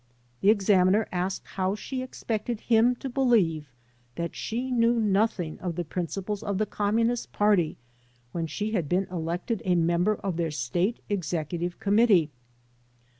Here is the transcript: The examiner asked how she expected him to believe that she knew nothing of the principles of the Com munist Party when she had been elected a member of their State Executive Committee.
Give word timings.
The 0.39 0.49
examiner 0.49 1.07
asked 1.11 1.45
how 1.45 1.75
she 1.75 2.01
expected 2.01 2.59
him 2.61 2.95
to 2.95 3.07
believe 3.07 3.69
that 4.15 4.35
she 4.35 4.71
knew 4.71 4.99
nothing 4.99 5.59
of 5.59 5.75
the 5.75 5.85
principles 5.85 6.41
of 6.41 6.57
the 6.57 6.65
Com 6.65 6.95
munist 6.95 7.31
Party 7.31 7.77
when 8.31 8.47
she 8.47 8.71
had 8.71 8.89
been 8.89 9.05
elected 9.11 9.61
a 9.63 9.75
member 9.75 10.15
of 10.15 10.37
their 10.37 10.49
State 10.49 10.97
Executive 11.07 11.79
Committee. 11.79 12.31